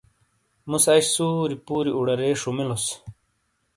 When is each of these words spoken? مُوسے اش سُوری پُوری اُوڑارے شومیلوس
مُوسے 0.69 0.93
اش 0.99 1.05
سُوری 1.13 1.57
پُوری 1.65 1.91
اُوڑارے 1.95 2.29
شومیلوس 2.41 2.85